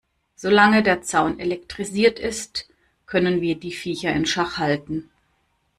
Solange 0.35 0.81
der 0.81 1.03
Zaun 1.03 1.37
elektrisiert 1.39 2.17
ist, 2.17 2.67
können 3.05 3.39
wir 3.39 3.53
die 3.53 3.71
Viecher 3.71 4.11
in 4.11 4.25
Schach 4.25 4.57
halten. 4.57 5.11